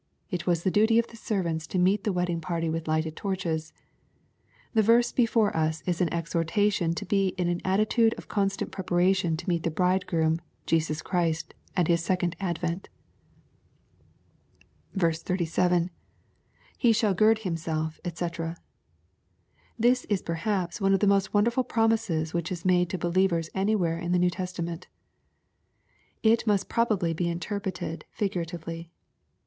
[0.31, 3.71] It was the duty of the servants to meet the wedding party with lighted torches.
[4.73, 8.71] The verse before us is an exhortation to be in an attitude of con stant
[8.71, 12.89] preparation to meet the bridegroom Jesus Christ at His sec ond advent
[14.97, 15.91] 37.—
[16.81, 18.57] [Be shall gird hvrnself^ &c^
[19.77, 23.99] This is perhaps one of the most wonderful promises which is made to believers anywhere
[23.99, 24.87] in the New Testament
[26.23, 28.89] It must probably be interpreted figuratively.